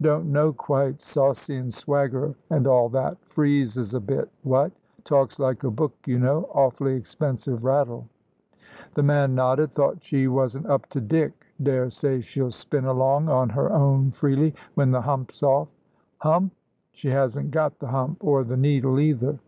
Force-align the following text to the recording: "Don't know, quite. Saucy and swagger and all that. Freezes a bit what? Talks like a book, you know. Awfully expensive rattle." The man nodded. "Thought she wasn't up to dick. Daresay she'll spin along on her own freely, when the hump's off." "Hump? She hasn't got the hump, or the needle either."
"Don't 0.00 0.32
know, 0.32 0.54
quite. 0.54 1.02
Saucy 1.02 1.54
and 1.56 1.70
swagger 1.74 2.34
and 2.48 2.66
all 2.66 2.88
that. 2.88 3.18
Freezes 3.28 3.92
a 3.92 4.00
bit 4.00 4.30
what? 4.42 4.72
Talks 5.04 5.38
like 5.38 5.64
a 5.64 5.70
book, 5.70 5.92
you 6.06 6.18
know. 6.18 6.48
Awfully 6.54 6.94
expensive 6.94 7.62
rattle." 7.62 8.08
The 8.94 9.02
man 9.02 9.34
nodded. 9.34 9.74
"Thought 9.74 10.02
she 10.02 10.28
wasn't 10.28 10.64
up 10.64 10.88
to 10.88 11.00
dick. 11.02 11.44
Daresay 11.62 12.22
she'll 12.22 12.52
spin 12.52 12.86
along 12.86 13.28
on 13.28 13.50
her 13.50 13.70
own 13.70 14.12
freely, 14.12 14.54
when 14.76 14.92
the 14.92 15.02
hump's 15.02 15.42
off." 15.42 15.68
"Hump? 16.20 16.54
She 16.92 17.10
hasn't 17.10 17.50
got 17.50 17.78
the 17.78 17.88
hump, 17.88 18.24
or 18.24 18.44
the 18.44 18.56
needle 18.56 18.98
either." 18.98 19.38